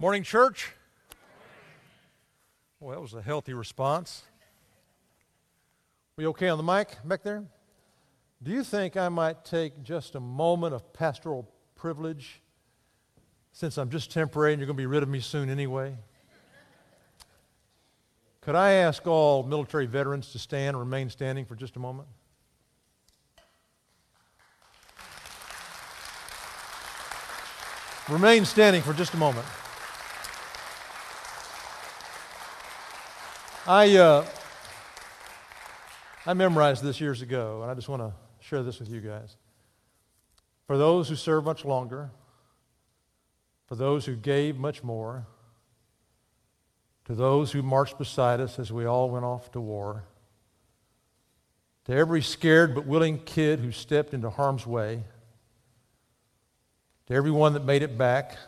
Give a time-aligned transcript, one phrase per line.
[0.00, 0.70] Morning, church.
[2.78, 4.22] Well, that was a healthy response.
[6.14, 7.42] We okay on the mic back there?
[8.40, 12.40] Do you think I might take just a moment of pastoral privilege
[13.50, 15.96] since I'm just temporary and you're going to be rid of me soon anyway?
[18.42, 22.06] Could I ask all military veterans to stand and remain standing for just a moment?
[28.08, 29.44] Remain standing for just a moment.
[33.70, 34.24] I, uh,
[36.24, 39.36] I memorized this years ago, and I just want to share this with you guys.
[40.66, 42.10] For those who serve much longer,
[43.66, 45.26] for those who gave much more,
[47.04, 50.04] to those who marched beside us as we all went off to war,
[51.84, 55.02] to every scared but willing kid who stepped into harm's way,
[57.06, 58.38] to everyone that made it back,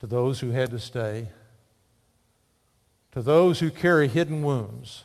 [0.00, 1.28] to those who had to stay,
[3.18, 5.02] to those who carry hidden wounds,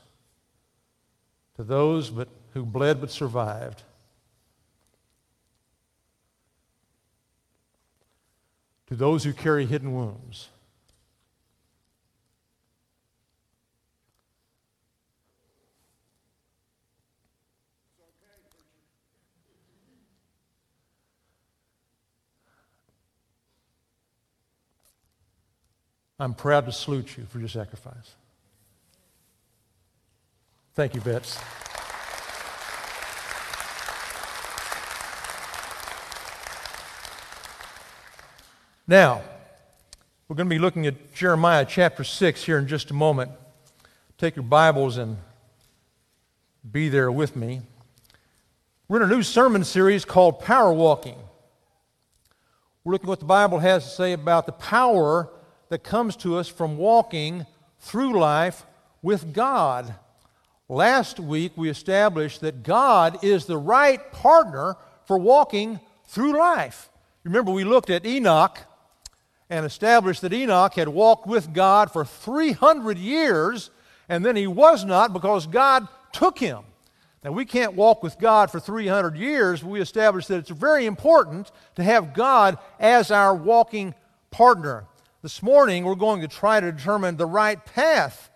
[1.56, 3.82] to those but, who bled but survived.
[8.86, 10.50] To those who carry hidden wounds.
[26.24, 28.16] I'm proud to salute you for your sacrifice.
[30.74, 31.38] Thank you, vets.
[38.88, 39.22] Now,
[40.30, 43.32] we're going to be looking at Jeremiah chapter 6 here in just a moment.
[44.18, 45.18] Take your Bibles and
[46.72, 47.64] be there with me.
[48.88, 51.18] We're in a new sermon series called Power Walking.
[52.86, 55.30] We're looking at what the Bible has to say about the power
[55.74, 57.48] that comes to us from walking
[57.80, 58.64] through life
[59.02, 59.96] with God.
[60.70, 64.76] Last week, we established that God is the right partner
[65.08, 66.92] for walking through life.
[67.24, 68.60] Remember, we looked at Enoch
[69.50, 73.72] and established that Enoch had walked with God for 300 years,
[74.08, 76.60] and then he was not because God took him.
[77.24, 81.52] Now, we can't walk with God for 300 years, we established that it's very important
[81.78, 83.96] to have God as our walking
[84.30, 84.86] partner.
[85.24, 88.30] This morning, we're going to try to determine the right path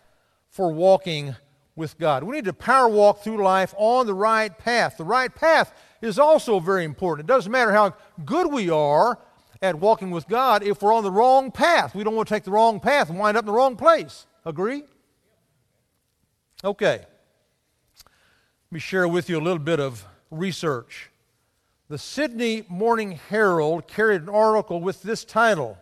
[0.47, 1.35] for walking
[1.75, 2.23] with God.
[2.23, 4.95] We need to power walk through life on the right path.
[4.95, 7.29] The right path is also very important.
[7.29, 7.93] It doesn't matter how
[8.23, 9.19] good we are
[9.61, 11.93] at walking with God if we're on the wrong path.
[11.93, 14.25] We don't want to take the wrong path and wind up in the wrong place.
[14.45, 14.85] Agree?
[16.63, 16.99] Okay.
[16.99, 21.09] Let me share with you a little bit of research.
[21.89, 25.77] The Sydney Morning Herald carried an article with this title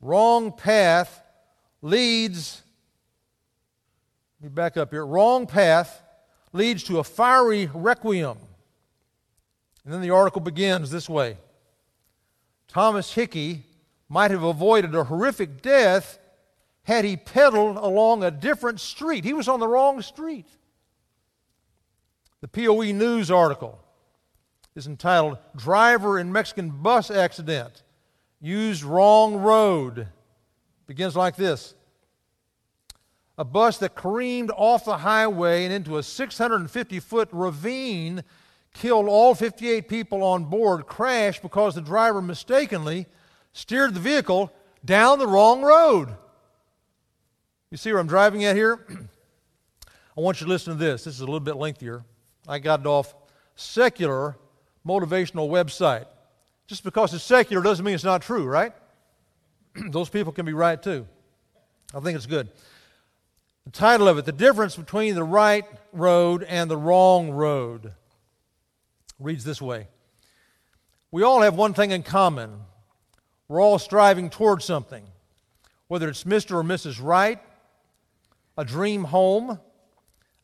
[0.00, 1.22] Wrong path
[1.82, 2.62] leads,
[4.40, 5.04] let me back up here.
[5.04, 6.02] Wrong path
[6.52, 8.38] leads to a fiery requiem.
[9.84, 11.36] And then the article begins this way
[12.68, 13.64] Thomas Hickey
[14.08, 16.18] might have avoided a horrific death
[16.84, 19.24] had he pedaled along a different street.
[19.24, 20.46] He was on the wrong street.
[22.40, 23.78] The POE News article
[24.74, 27.82] is entitled Driver in Mexican Bus Accident
[28.40, 30.08] used wrong road.
[30.86, 31.74] Begins like this
[33.38, 38.24] A bus that careened off the highway and into a 650 foot ravine
[38.72, 43.06] killed all 58 people on board, crashed because the driver mistakenly
[43.52, 44.52] steered the vehicle
[44.84, 46.14] down the wrong road.
[47.70, 48.84] You see where I'm driving at here?
[50.16, 51.04] I want you to listen to this.
[51.04, 52.04] This is a little bit lengthier.
[52.48, 53.14] I got it off
[53.54, 54.36] secular
[54.86, 56.06] motivational website.
[56.70, 58.72] Just because it's secular doesn't mean it's not true, right?
[59.90, 61.04] Those people can be right too.
[61.92, 62.48] I think it's good.
[63.64, 67.94] The title of it The Difference Between the Right Road and the Wrong Road
[69.18, 69.88] reads this way
[71.10, 72.60] We all have one thing in common.
[73.48, 75.02] We're all striving towards something,
[75.88, 76.52] whether it's Mr.
[76.52, 77.02] or Mrs.
[77.02, 77.40] Right,
[78.56, 79.58] a dream home,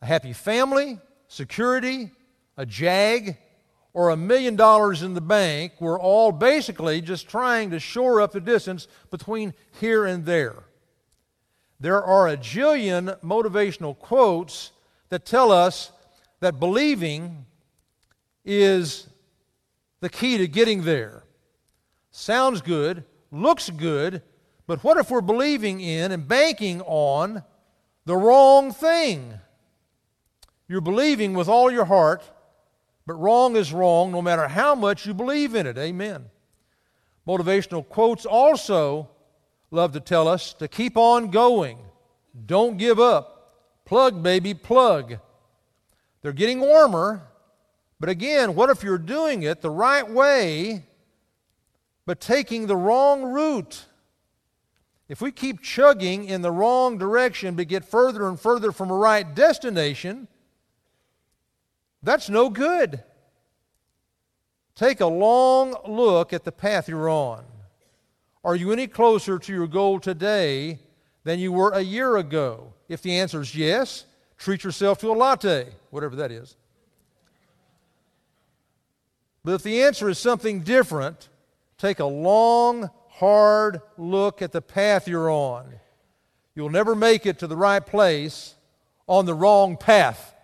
[0.01, 0.99] a happy family,
[1.29, 2.11] security,
[2.57, 3.37] a jag,
[3.97, 8.31] or a million dollars in the bank, we're all basically just trying to shore up
[8.31, 10.65] the distance between here and there.
[11.79, 14.71] There are a jillion motivational quotes
[15.09, 15.91] that tell us
[16.41, 17.47] that believing
[18.45, 19.07] is
[19.99, 21.23] the key to getting there.
[22.11, 24.21] Sounds good, looks good,
[24.67, 27.43] but what if we're believing in and banking on
[28.05, 29.39] the wrong thing?
[30.67, 32.21] You're believing with all your heart
[33.07, 35.77] but wrong is wrong no matter how much you believe in it.
[35.77, 36.25] Amen.
[37.25, 39.09] Motivational quotes also
[39.71, 41.79] love to tell us to keep on going.
[42.45, 43.55] Don't give up.
[43.85, 45.19] Plug, baby, plug.
[46.21, 47.21] They're getting warmer,
[47.97, 50.83] but again, what if you're doing it the right way,
[52.05, 53.85] but taking the wrong route?
[55.07, 58.95] If we keep chugging in the wrong direction but get further and further from a
[58.95, 60.27] right destination,
[62.03, 63.03] that's no good.
[64.75, 67.43] Take a long look at the path you're on.
[68.43, 70.79] Are you any closer to your goal today
[71.23, 72.73] than you were a year ago?
[72.87, 74.05] If the answer is yes,
[74.37, 76.55] treat yourself to a latte, whatever that is.
[79.43, 81.29] But if the answer is something different,
[81.77, 85.73] take a long, hard look at the path you're on.
[86.53, 88.55] You'll never make it to the right place
[89.07, 90.35] on the wrong path.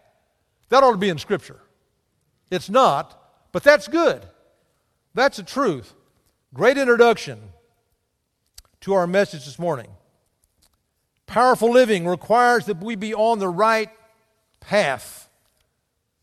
[0.73, 1.59] That ought to be in Scripture.
[2.49, 3.15] It's not,
[3.51, 4.25] but that's good.
[5.13, 5.93] That's the truth.
[6.51, 7.39] Great introduction
[8.81, 9.91] to our message this morning.
[11.27, 13.91] Powerful living requires that we be on the right
[14.61, 15.29] path.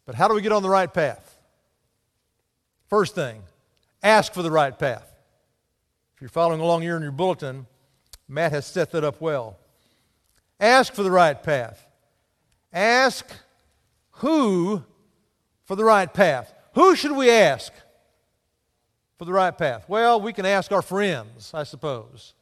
[0.05, 1.39] But how do we get on the right path?
[2.89, 3.45] First thing,
[4.03, 5.15] ask for the right path.
[6.17, 7.69] If you're following along here in your bulletin,
[8.27, 9.59] Matt has set that up well.
[10.59, 11.87] Ask for the right path.
[12.73, 13.33] Ask
[14.21, 14.85] who
[15.65, 16.53] for the right path.
[16.75, 17.73] Who should we ask
[19.19, 19.85] for the right path?
[19.89, 22.35] Well, we can ask our friends, I suppose.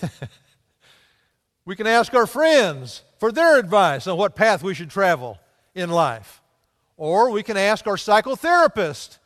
[1.64, 5.38] we can ask our friends for their advice on what path we should travel
[5.74, 6.42] in life.
[6.96, 9.18] Or we can ask our psychotherapist.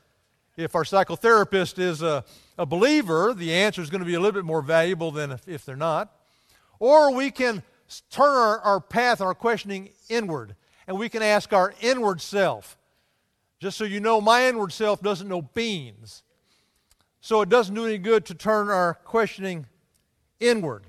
[0.57, 2.25] If our psychotherapist is a
[2.57, 5.49] a believer, the answer is going to be a little bit more valuable than if,
[5.49, 6.13] if they're not.
[6.79, 7.63] Or we can
[8.11, 10.55] turn our, our path, our questioning inward,
[10.87, 12.77] and we can ask our inward self.
[13.59, 16.23] Just so you know, my inward self doesn't know beans.
[17.21, 19.67] So it doesn't do any good to turn our questioning
[20.41, 20.85] inward.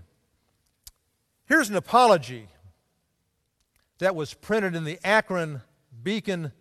[1.45, 2.47] Here's an apology
[3.99, 5.61] that was printed in the Akron
[6.03, 6.51] Beacon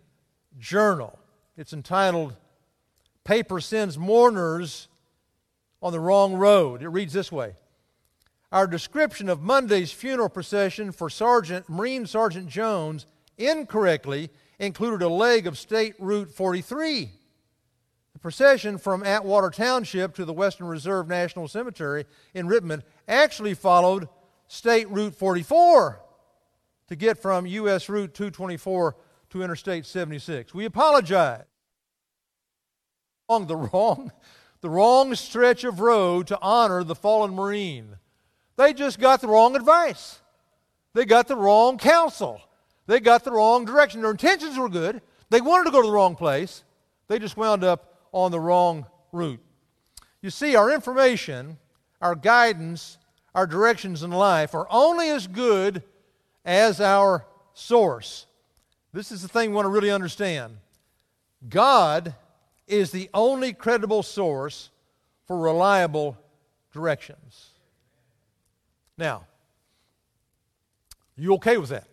[0.57, 1.19] Journal.
[1.57, 2.35] It's entitled
[3.25, 4.87] Paper Sends Mourners
[5.81, 6.81] on the wrong road.
[6.81, 7.55] It reads this way
[8.51, 13.05] Our description of Monday's funeral procession for Sergeant, Marine Sergeant Jones
[13.37, 14.29] incorrectly
[14.59, 17.11] included a leg of State Route 43.
[18.13, 24.07] The procession from Atwater Township to the Western Reserve National Cemetery in Rittman actually followed
[24.47, 26.01] State Route 44
[26.87, 27.89] to get from U.S.
[27.89, 28.95] Route 224
[29.31, 30.53] to Interstate 76.
[30.53, 31.43] We apologize.
[33.27, 34.11] On the wrong
[34.65, 37.97] the wrong stretch of road to honor the fallen Marine.
[38.55, 40.21] They just got the wrong advice.
[40.95, 42.41] They got the wrong counsel.
[42.87, 44.01] They got the wrong direction.
[44.01, 45.01] Their intentions were good.
[45.29, 46.63] They wanted to go to the wrong place.
[47.07, 49.41] They just wound up on the wrong route.
[50.21, 51.57] You see, our information,
[52.01, 52.97] our guidance,
[53.33, 55.83] our directions in life are only as good
[56.45, 58.27] as our source.
[58.93, 60.57] This is the thing we want to really understand.
[61.47, 62.15] God
[62.67, 64.69] is the only credible source
[65.25, 66.17] for reliable
[66.71, 67.49] directions.
[68.97, 69.25] Now,
[71.17, 71.87] you okay with that?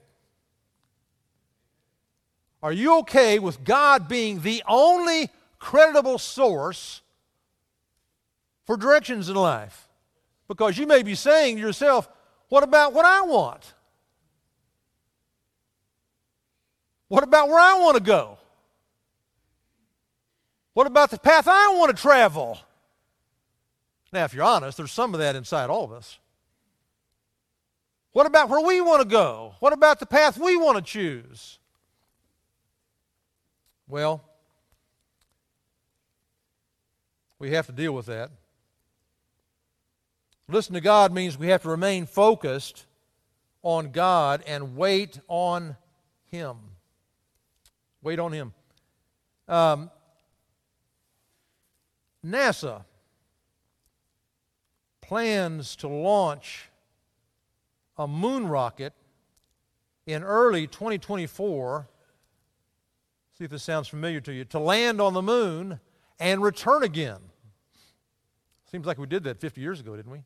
[2.62, 7.02] Are you okay with God being the only credible source
[8.64, 9.88] for directions in life?
[10.46, 12.08] Because you may be saying to yourself,
[12.48, 13.74] what about what I want?
[17.08, 18.38] What about where I want to go?
[20.74, 22.58] What about the path I want to travel?
[24.12, 26.18] Now, if you're honest, there's some of that inside all of us.
[28.12, 29.54] What about where we want to go?
[29.58, 31.58] What about the path we want to choose?
[33.92, 34.24] Well,
[37.38, 38.30] we have to deal with that.
[40.48, 42.86] Listen to God means we have to remain focused
[43.62, 45.76] on God and wait on
[46.30, 46.56] Him.
[48.00, 48.54] Wait on Him.
[49.46, 49.90] Um,
[52.24, 52.84] NASA
[55.02, 56.70] plans to launch
[57.98, 58.94] a moon rocket
[60.06, 61.88] in early 2024.
[63.42, 64.44] See if this sounds familiar to you.
[64.44, 65.80] To land on the moon
[66.20, 67.18] and return again.
[68.70, 70.22] Seems like we did that 50 years ago, didn't we?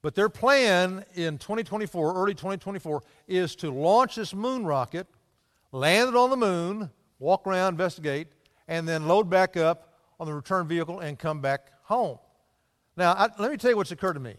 [0.00, 5.06] But their plan in 2024, early 2024, is to launch this moon rocket,
[5.72, 6.88] land it on the moon,
[7.18, 8.28] walk around, investigate,
[8.66, 12.16] and then load back up on the return vehicle and come back home.
[12.96, 14.36] Now, I, let me tell you what's occurred to me.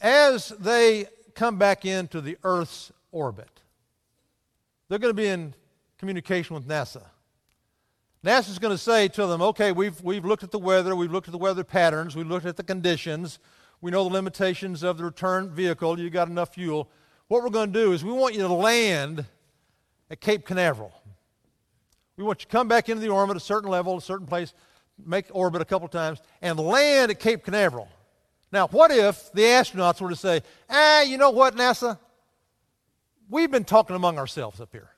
[0.00, 3.59] As they come back into the Earth's orbit,
[4.90, 5.54] they're going to be in
[5.98, 7.04] communication with NASA.
[8.24, 11.28] NASA's going to say to them, okay, we've, we've looked at the weather, we've looked
[11.28, 13.38] at the weather patterns, we've looked at the conditions,
[13.80, 16.90] we know the limitations of the return vehicle, you've got enough fuel.
[17.28, 19.24] What we're going to do is we want you to land
[20.10, 20.92] at Cape Canaveral.
[22.16, 24.26] We want you to come back into the orbit at a certain level, a certain
[24.26, 24.52] place,
[25.06, 27.88] make orbit a couple times, and land at Cape Canaveral.
[28.50, 31.96] Now, what if the astronauts were to say, ah, you know what, NASA?
[33.30, 34.90] We've been talking among ourselves up here.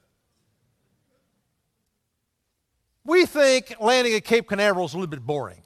[3.04, 5.62] We think landing at Cape Canaveral is a little bit boring.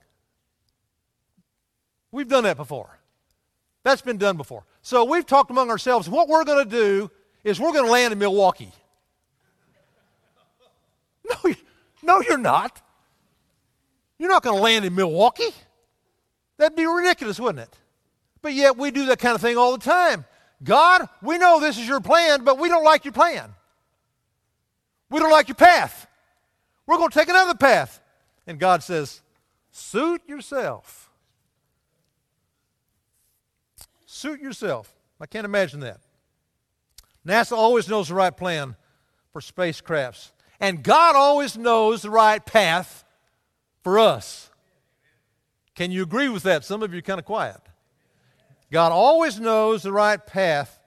[2.11, 2.99] We've done that before.
[3.85, 4.65] That's been done before.
[4.83, 6.09] So we've talked among ourselves.
[6.09, 7.11] What we're going to do
[7.45, 8.73] is we're going to land in Milwaukee.
[11.45, 11.55] No,
[12.05, 12.81] no, you're not.
[14.17, 15.51] You're not going to land in Milwaukee.
[16.57, 17.77] That'd be ridiculous, wouldn't it?
[18.43, 20.25] But yet we do that kind of thing all the time.
[20.63, 23.55] God, we know this is your plan, but we don't like your plan.
[25.11, 26.07] We don't like your path.
[26.87, 28.01] We're going to take another path.
[28.47, 29.21] And God says,
[29.71, 31.11] suit yourself.
[34.07, 34.95] Suit yourself.
[35.21, 36.01] I can't imagine that.
[37.27, 38.77] NASA always knows the right plan
[39.33, 40.31] for spacecrafts.
[40.61, 43.05] And God always knows the right path
[43.83, 44.51] for us.
[45.75, 46.65] Can you agree with that?
[46.65, 47.61] Some of you are kind of quiet.
[48.71, 50.81] God always knows the right path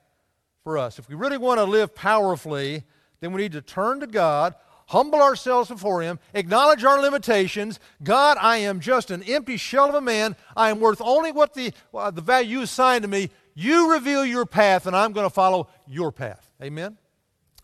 [0.64, 0.98] for us.
[0.98, 2.84] If we really want to live powerfully,
[3.20, 4.54] then we need to turn to God,
[4.88, 7.80] humble ourselves before Him, acknowledge our limitations.
[8.02, 10.36] God, I am just an empty shell of a man.
[10.56, 13.30] I am worth only what the, uh, the value you assigned to me.
[13.54, 16.52] You reveal your path, and I'm going to follow your path.
[16.62, 16.98] Amen?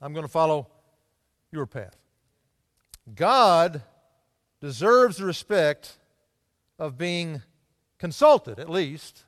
[0.01, 0.69] I'm going to follow
[1.53, 1.97] your path.
[3.15, 3.83] God
[4.61, 5.97] deserves the respect
[6.79, 7.43] of being
[7.99, 9.26] consulted, at least.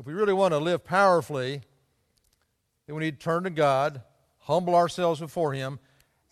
[0.00, 1.60] If we really want to live powerfully,
[2.86, 4.00] then we need to turn to God,
[4.38, 5.78] humble ourselves before Him,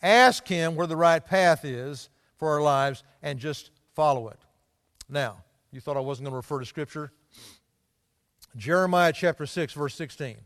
[0.02, 2.08] ask Him where the right path is
[2.38, 4.38] for our lives, and just follow it.
[5.06, 7.12] Now, you thought I wasn't going to refer to Scripture?
[8.56, 10.38] Jeremiah chapter 6, verse 16.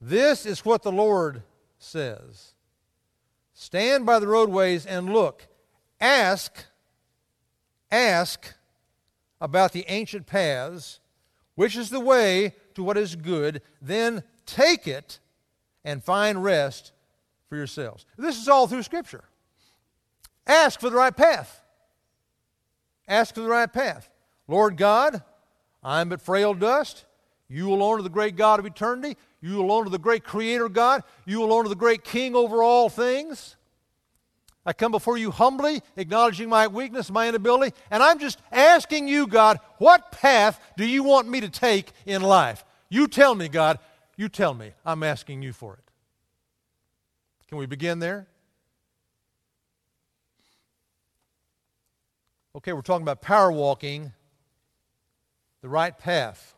[0.00, 1.42] This is what the Lord
[1.78, 2.54] says
[3.52, 5.48] Stand by the roadways and look.
[6.00, 6.64] Ask,
[7.90, 8.54] ask
[9.38, 10.99] about the ancient paths,
[11.60, 13.60] which is the way to what is good.
[13.82, 15.18] Then take it
[15.84, 16.92] and find rest
[17.50, 18.06] for yourselves.
[18.16, 19.24] This is all through Scripture.
[20.46, 21.60] Ask for the right path.
[23.06, 24.08] Ask for the right path.
[24.48, 25.22] Lord God,
[25.82, 27.04] I am but frail dust.
[27.46, 29.18] You alone are the great God of eternity.
[29.42, 31.02] You alone are the great Creator God.
[31.26, 33.56] You alone are the great King over all things.
[34.66, 39.26] I come before you humbly, acknowledging my weakness, my inability, and I'm just asking you,
[39.26, 42.64] God, what path do you want me to take in life?
[42.90, 43.78] You tell me, God.
[44.16, 44.72] You tell me.
[44.84, 45.90] I'm asking you for it.
[47.48, 48.26] Can we begin there?
[52.56, 54.12] Okay, we're talking about power walking,
[55.62, 56.54] the right path.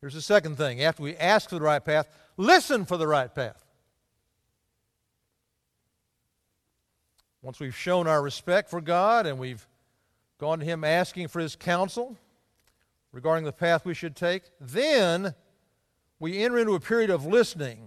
[0.00, 0.82] Here's the second thing.
[0.82, 3.65] After we ask for the right path, listen for the right path.
[7.46, 9.68] Once we've shown our respect for God and we've
[10.36, 12.16] gone to Him asking for His counsel
[13.12, 15.32] regarding the path we should take, then
[16.18, 17.86] we enter into a period of listening.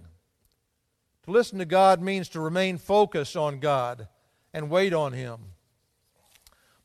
[1.24, 4.08] To listen to God means to remain focused on God
[4.54, 5.36] and wait on Him.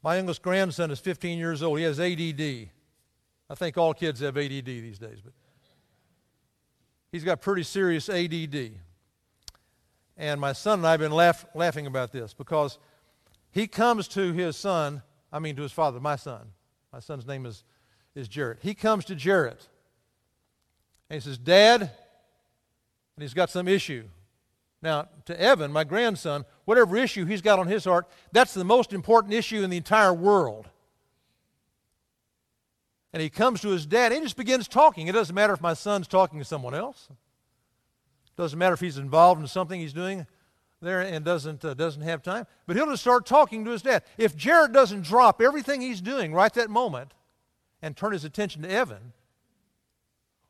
[0.04, 1.80] My youngest grandson is 15 years old.
[1.80, 2.42] He has ADD.
[3.50, 5.32] I think all kids have ADD these days, but
[7.10, 8.74] he's got pretty serious ADD.
[10.18, 12.78] And my son and I have been laugh, laughing about this because
[13.52, 16.52] he comes to his son, I mean to his father, my son.
[16.94, 17.64] My son's name is,
[18.16, 18.60] is Jarrett.
[18.62, 19.68] He comes to Jarrett
[21.10, 21.90] and he says, Dad, and
[23.22, 24.06] he's got some issue.
[24.82, 28.94] Now, to Evan, my grandson, whatever issue he's got on his heart, that's the most
[28.94, 30.70] important issue in the entire world
[33.16, 34.12] and he comes to his dad.
[34.12, 35.08] And he just begins talking.
[35.08, 37.08] It doesn't matter if my son's talking to someone else.
[38.38, 40.28] Doesn't matter if he's involved in something he's doing
[40.82, 42.46] there and doesn't, uh, doesn't have time.
[42.68, 44.04] But he'll just start talking to his dad.
[44.18, 47.14] If Jared doesn't drop everything he's doing right that moment
[47.82, 49.14] and turn his attention to Evan,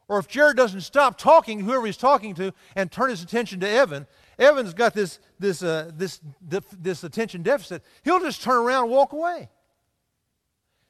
[0.07, 3.59] or if Jared doesn't stop talking to whoever he's talking to and turn his attention
[3.61, 4.05] to Evan,
[4.37, 7.83] Evan's got this, this, uh, this, this attention deficit.
[8.03, 9.49] He'll just turn around and walk away.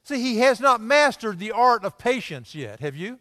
[0.03, 2.79] See, he has not mastered the art of patience yet.
[2.79, 3.19] Have you?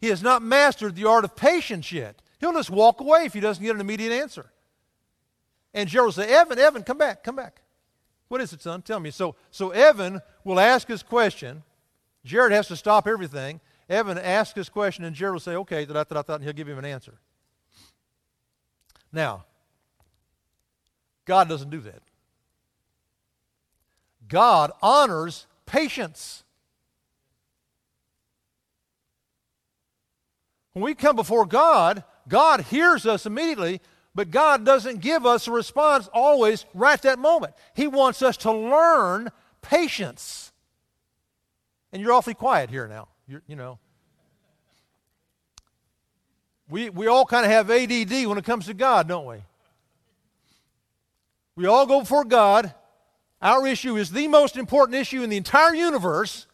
[0.00, 2.22] He has not mastered the art of patience yet.
[2.38, 4.50] He'll just walk away if he doesn't get an immediate answer.
[5.74, 7.62] And Jared will say, Evan, Evan, come back, come back.
[8.28, 8.82] What is it, son?
[8.82, 9.10] Tell me.
[9.10, 11.62] So, so Evan will ask his question.
[12.24, 13.60] Jared has to stop everything.
[13.88, 16.68] Evan asks his question, and Jared will say, okay, da, da, da, and he'll give
[16.68, 17.14] him an answer.
[19.12, 19.44] Now,
[21.24, 22.02] God doesn't do that.
[24.28, 26.44] God honors patience.
[30.78, 33.80] When we come before God, God hears us immediately,
[34.14, 37.54] but God doesn't give us a response always right at that moment.
[37.74, 39.30] He wants us to learn
[39.60, 40.52] patience.
[41.92, 43.08] And you're awfully quiet here now.
[43.26, 43.80] You're, you know.
[46.70, 49.38] We, we all kind of have ADD when it comes to God, don't we?
[51.56, 52.72] We all go before God.
[53.42, 56.46] Our issue is the most important issue in the entire universe.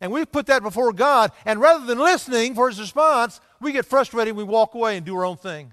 [0.00, 1.32] And we put that before God.
[1.44, 5.16] And rather than listening for his response, we get frustrated, we walk away and do
[5.16, 5.72] our own thing.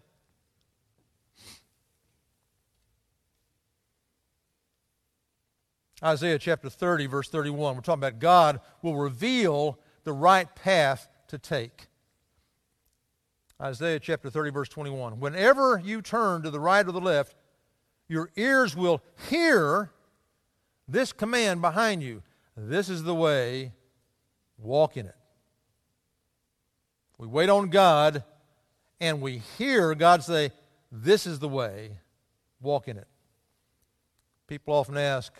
[6.04, 7.76] Isaiah chapter 30, verse 31.
[7.76, 11.88] We're talking about God will reveal the right path to take.
[13.62, 15.22] Isaiah chapter 30, verse 21.
[15.22, 17.36] Whenever you turn to the right or the left,
[18.10, 19.92] your ears will hear
[20.90, 22.22] this command behind you.
[22.58, 23.72] This is the way,
[24.58, 25.16] walk in it.
[27.24, 28.22] We wait on God
[29.00, 30.52] and we hear God say,
[30.92, 31.92] This is the way,
[32.60, 33.08] walk in it.
[34.46, 35.32] People often ask,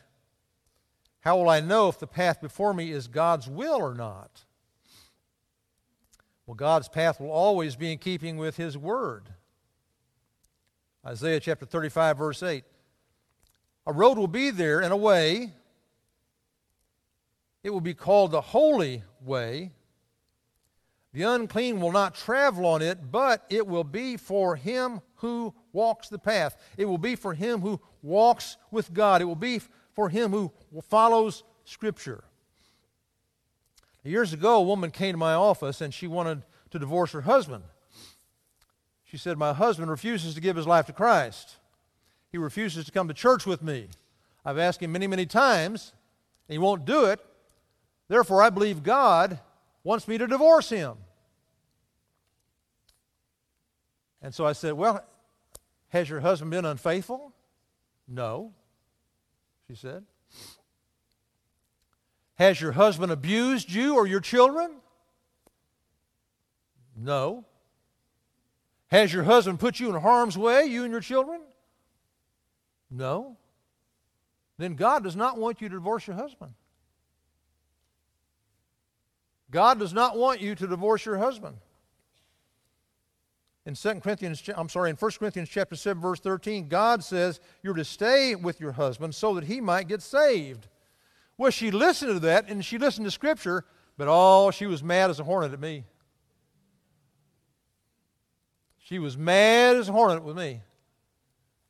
[1.20, 4.46] How will I know if the path before me is God's will or not?
[6.46, 9.28] Well, God's path will always be in keeping with His Word.
[11.06, 12.64] Isaiah chapter 35, verse 8.
[13.88, 15.52] A road will be there in a way,
[17.62, 19.72] it will be called the holy way.
[21.14, 26.10] The unclean will not travel on it, but it will be for him who walks
[26.10, 26.58] the path.
[26.76, 29.22] It will be for him who walks with God.
[29.22, 29.62] It will be
[29.94, 30.52] for him who
[30.90, 32.24] follows Scripture.
[34.04, 36.42] Years ago, a woman came to my office and she wanted
[36.72, 37.64] to divorce her husband.
[39.06, 41.58] She said, My husband refuses to give his life to Christ.
[42.32, 43.88] He refuses to come to church with me.
[44.44, 45.94] I've asked him many, many times,
[46.50, 47.24] and he won't do it.
[48.10, 49.40] Therefore, I believe God
[49.84, 50.96] wants me to divorce him.
[54.22, 55.04] And so I said, Well,
[55.90, 57.34] has your husband been unfaithful?
[58.08, 58.54] No,
[59.68, 60.04] she said.
[62.36, 64.72] Has your husband abused you or your children?
[66.96, 67.46] No.
[68.88, 71.42] Has your husband put you in harm's way, you and your children?
[72.90, 73.38] No.
[74.58, 76.54] Then God does not want you to divorce your husband.
[79.54, 81.58] God does not want you to divorce your husband.
[83.66, 87.76] In 2 Corinthians, I'm sorry, in 1 Corinthians chapter 7, verse 13, God says you're
[87.76, 90.68] to stay with your husband so that he might get saved.
[91.38, 93.64] Well, she listened to that and she listened to Scripture,
[93.96, 95.86] but oh, she was mad as a hornet at me.
[98.80, 100.62] She was mad as a hornet with me.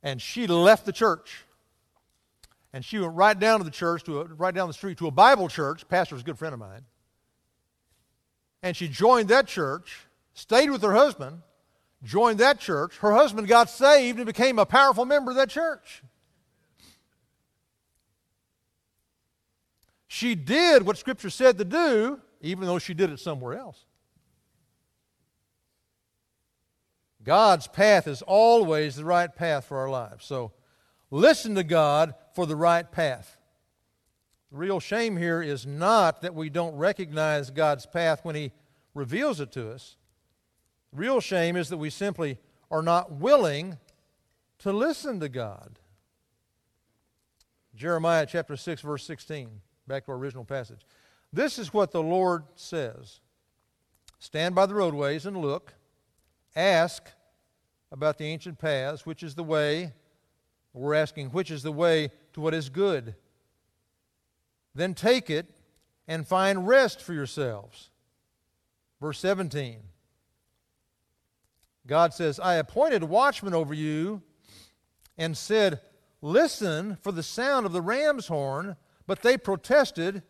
[0.02, 1.44] And she left the church.
[2.72, 5.06] And she went right down to the church, to a, right down the street to
[5.06, 5.86] a Bible church.
[5.86, 6.84] Pastor was a good friend of mine.
[8.64, 11.42] And she joined that church, stayed with her husband,
[12.02, 12.96] joined that church.
[12.96, 16.02] Her husband got saved and became a powerful member of that church.
[20.08, 23.84] She did what Scripture said to do, even though she did it somewhere else.
[27.22, 30.24] God's path is always the right path for our lives.
[30.24, 30.52] So
[31.10, 33.36] listen to God for the right path.
[34.54, 38.52] The real shame here is not that we don't recognize God's path when He
[38.94, 39.96] reveals it to us.
[40.92, 42.38] Real shame is that we simply
[42.70, 43.78] are not willing
[44.60, 45.80] to listen to God.
[47.74, 49.50] Jeremiah chapter 6, verse 16.
[49.88, 50.86] Back to our original passage.
[51.32, 53.18] This is what the Lord says
[54.20, 55.74] Stand by the roadways and look,
[56.54, 57.08] ask
[57.90, 59.94] about the ancient paths, which is the way.
[60.72, 63.16] We're asking, which is the way to what is good?
[64.74, 65.46] Then take it
[66.08, 67.90] and find rest for yourselves.
[69.00, 69.78] Verse 17.
[71.86, 74.22] God says, I appointed watchmen over you
[75.18, 75.80] and said,
[76.22, 80.22] Listen for the sound of the ram's horn but they protested,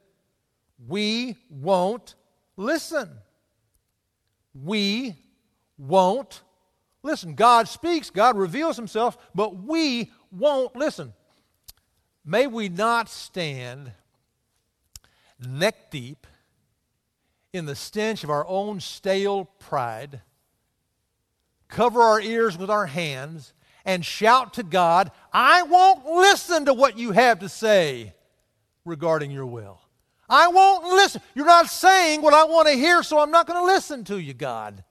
[0.87, 2.15] We won't
[2.57, 3.11] listen.
[4.55, 5.17] We
[5.79, 6.43] won't
[7.03, 7.35] listen.
[7.35, 11.13] God speaks, God reveals himself, but we won't listen.
[12.25, 13.93] May we not stand
[15.39, 16.27] neck deep
[17.53, 20.21] in the stench of our own stale pride,
[21.69, 23.53] cover our ears with our hands,
[23.85, 28.15] and shout to God, I won't listen to what you have to say
[28.85, 29.81] regarding your will.
[30.29, 31.21] I won't listen.
[31.35, 34.19] You're not saying what I want to hear, so I'm not going to listen to
[34.19, 34.83] you, God.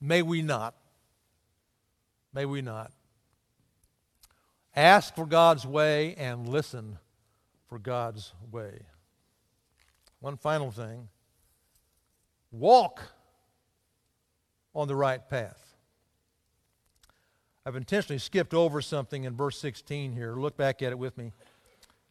[0.00, 0.74] May we not.
[2.32, 2.92] May we not.
[4.74, 6.98] Ask for God's way and listen
[7.68, 8.80] for God's way.
[10.20, 11.08] One final thing
[12.52, 13.02] walk
[14.74, 15.76] on the right path.
[17.64, 20.34] I've intentionally skipped over something in verse 16 here.
[20.34, 21.32] Look back at it with me.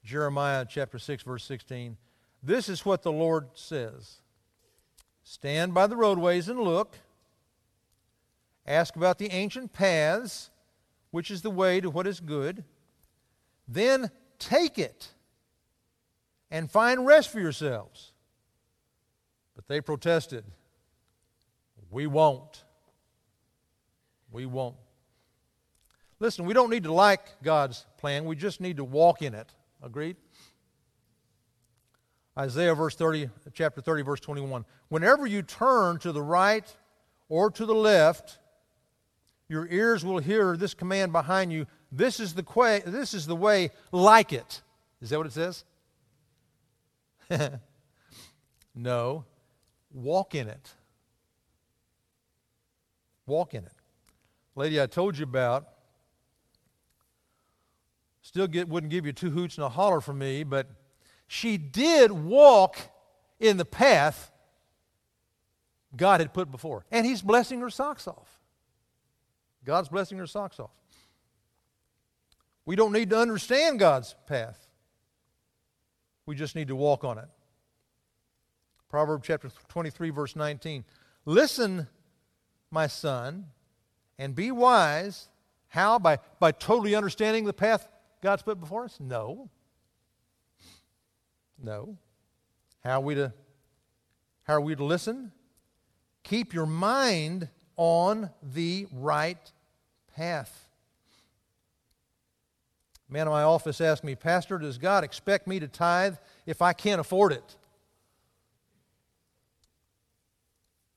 [0.04, 1.98] Jeremiah chapter 6, verse 16.
[2.42, 4.22] This is what the Lord says
[5.24, 6.98] Stand by the roadways and look.
[8.66, 10.50] Ask about the ancient paths,
[11.12, 12.64] which is the way to what is good.
[13.68, 15.10] Then take it
[16.52, 18.14] and find rest for yourselves.
[19.56, 20.46] But they protested.
[21.92, 22.64] We won't.
[24.32, 24.76] We won't.
[26.20, 29.54] Listen, we don't need to like God's plan, we just need to walk in it.
[29.82, 30.18] Agreed?
[32.38, 34.66] Isaiah verse 30, chapter 30, verse 21.
[34.90, 36.66] Whenever you turn to the right
[37.28, 38.40] or to the left,
[39.50, 41.66] your ears will hear this command behind you.
[41.92, 44.62] This is the way, this is the way like it.
[45.02, 45.64] Is that what it says?
[48.76, 49.26] no.
[49.92, 50.74] Walk in it.
[53.26, 53.72] Walk in it.
[54.56, 55.68] Lady I told you about
[58.22, 60.68] still get, wouldn't give you two hoots and a holler from me, but
[61.28, 62.78] she did walk
[63.40, 64.32] in the path
[65.96, 66.86] God had put before.
[66.92, 68.40] And He's blessing her socks off.
[69.66, 70.72] God's blessing her socks off.
[72.66, 74.68] We don't need to understand God's path,
[76.30, 77.26] we just need to walk on it.
[78.88, 80.86] Proverbs chapter 23, verse 19.
[81.26, 81.88] Listen,
[82.70, 83.48] my son,
[84.20, 85.28] and be wise.
[85.70, 85.98] How?
[85.98, 87.90] By, by totally understanding the path
[88.22, 89.00] God's put before us?
[89.00, 89.50] No.
[91.62, 91.98] No.
[92.84, 93.34] How are we to
[94.44, 95.32] how are we to listen?
[96.22, 99.52] Keep your mind on the right
[100.16, 100.69] path.
[103.10, 106.74] Man in my office asked me, Pastor, does God expect me to tithe if I
[106.74, 107.56] can't afford it?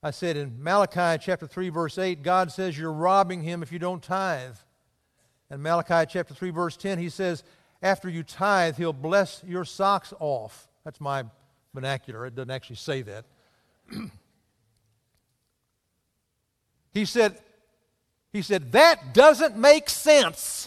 [0.03, 3.79] I said in Malachi chapter 3, verse 8, God says you're robbing him if you
[3.79, 4.57] don't tithe.
[5.49, 7.43] In Malachi chapter 3, verse 10, he says,
[7.81, 10.67] After you tithe, he'll bless your socks off.
[10.83, 11.23] That's my
[11.73, 12.25] vernacular.
[12.25, 13.25] It doesn't actually say that.
[16.93, 17.39] he said,
[18.33, 20.62] he said, that doesn't make sense.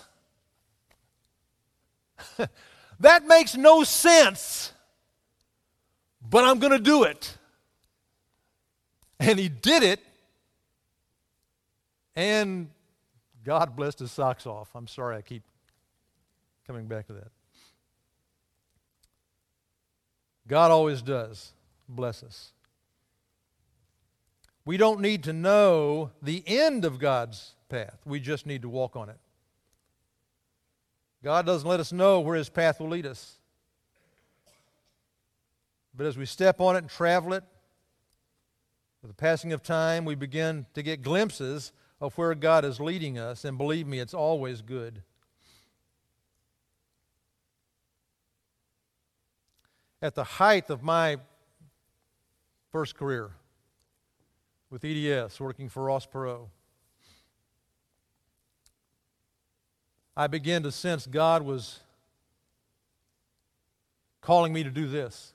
[3.01, 4.73] that makes no sense.
[6.29, 7.37] But I'm going to do it.
[9.19, 10.01] And he did it.
[12.15, 12.69] And
[13.45, 14.71] God blessed his socks off.
[14.75, 15.43] I'm sorry I keep
[16.67, 17.29] coming back to that.
[20.49, 21.53] God always does
[21.89, 22.53] bless us.
[24.65, 28.97] We don't need to know the end of God's path, we just need to walk
[28.97, 29.19] on it.
[31.23, 33.39] God doesn't let us know where his path will lead us.
[35.97, 37.43] But as we step on it and travel it,
[39.03, 43.19] with the passing of time, we begin to get glimpses of where God is leading
[43.19, 45.03] us, and believe me, it's always good.
[50.03, 51.17] At the height of my
[52.71, 53.31] first career
[54.69, 56.49] with EDS, working for Ross Perot,
[60.17, 61.81] I began to sense God was
[64.23, 65.35] calling me to do this.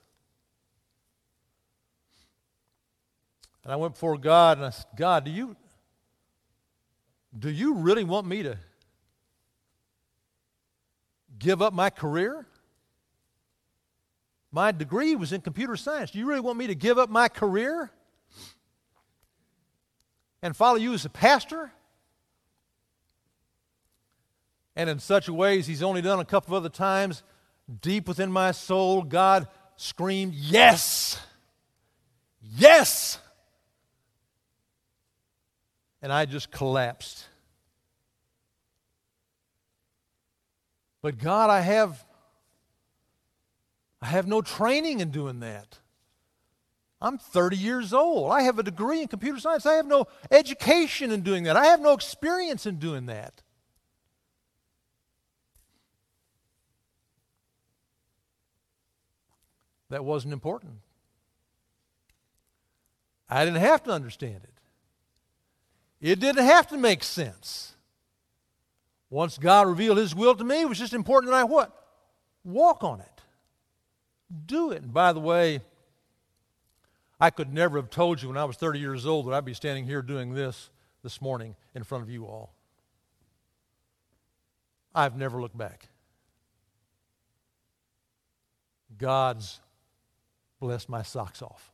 [3.63, 5.55] And I went before God and I said, God, do you,
[7.37, 8.57] do you really want me to
[11.37, 12.47] give up my career?
[14.51, 16.11] My degree was in computer science.
[16.11, 17.91] Do you really want me to give up my career
[20.41, 21.71] and follow you as a pastor?
[24.81, 27.21] And in such ways, he's only done a couple of other times.
[27.81, 31.19] Deep within my soul, God screamed, Yes!
[32.41, 33.19] Yes!
[36.01, 37.25] and I just collapsed.
[41.01, 42.03] But God, I have
[44.01, 45.77] I have no training in doing that.
[46.99, 48.31] I'm 30 years old.
[48.31, 49.65] I have a degree in computer science.
[49.65, 51.55] I have no education in doing that.
[51.55, 53.43] I have no experience in doing that.
[59.91, 60.75] That wasn't important.
[63.29, 64.53] I didn't have to understand it.
[65.99, 67.73] It didn't have to make sense.
[69.09, 71.75] Once God revealed His will to me, it was just important that I what?
[72.45, 73.21] Walk on it.
[74.45, 74.81] Do it.
[74.81, 75.59] And by the way,
[77.19, 79.53] I could never have told you when I was 30 years old that I'd be
[79.53, 80.69] standing here doing this
[81.03, 82.53] this morning in front of you all.
[84.95, 85.89] I've never looked back.
[88.97, 89.59] God's
[90.61, 91.73] blessed my socks off.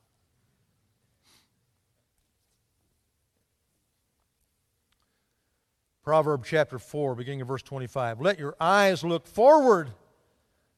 [6.04, 8.22] Proverb chapter 4, beginning of verse 25.
[8.22, 9.92] Let your eyes look forward,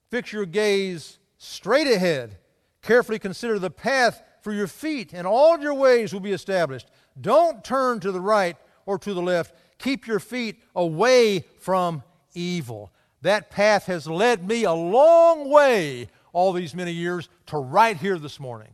[0.10, 2.40] fix your gaze straight ahead.
[2.82, 6.88] Carefully consider the path for your feet, and all your ways will be established.
[7.22, 9.54] Don't turn to the right or to the left.
[9.78, 12.02] Keep your feet away from
[12.34, 12.92] evil.
[13.22, 18.18] That path has led me a long way all these many years to right here
[18.18, 18.72] this morning.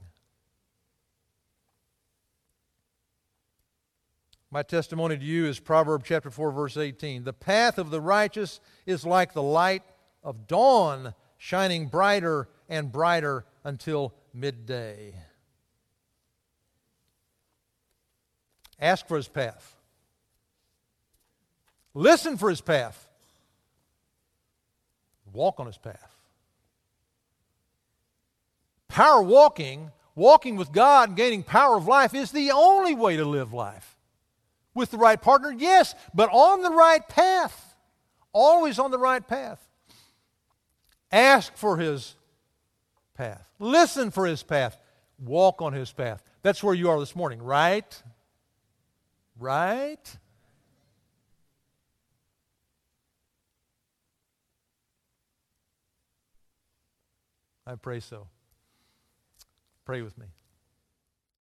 [4.51, 7.23] My testimony to you is Proverbs chapter 4 verse 18.
[7.23, 9.83] The path of the righteous is like the light
[10.23, 15.15] of dawn, shining brighter and brighter until midday.
[18.79, 19.75] Ask for his path.
[21.93, 23.07] Listen for his path.
[25.33, 26.14] Walk on his path.
[28.95, 33.25] Power walking, walking with God and gaining power of life is the only way to
[33.25, 33.97] live life.
[34.73, 37.75] With the right partner, yes, but on the right path.
[38.31, 39.61] Always on the right path.
[41.11, 42.15] Ask for his
[43.15, 43.45] path.
[43.59, 44.79] Listen for his path.
[45.19, 46.23] Walk on his path.
[46.41, 48.01] That's where you are this morning, right?
[49.37, 50.17] Right?
[57.67, 58.27] I pray so.
[59.85, 60.34] Pray with me.